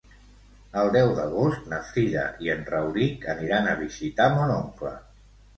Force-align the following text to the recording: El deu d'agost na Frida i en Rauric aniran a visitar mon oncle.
El 0.83 0.87
deu 0.95 1.11
d'agost 1.19 1.67
na 1.73 1.79
Frida 1.91 2.23
i 2.47 2.51
en 2.55 2.65
Rauric 2.71 3.29
aniran 3.35 3.71
a 3.75 3.79
visitar 3.83 4.31
mon 4.39 4.59
oncle. 4.59 4.99